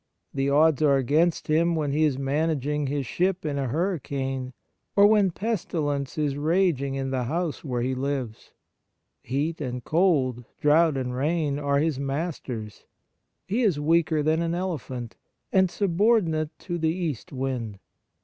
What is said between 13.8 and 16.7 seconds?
1 8 Kindness weaker than an elephant, and subordinate